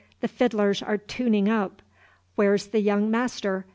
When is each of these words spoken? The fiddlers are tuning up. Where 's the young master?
The 0.21 0.27
fiddlers 0.27 0.81
are 0.81 0.97
tuning 0.97 1.47
up. 1.47 1.83
Where 2.33 2.57
's 2.57 2.65
the 2.65 2.81
young 2.81 3.11
master? 3.11 3.67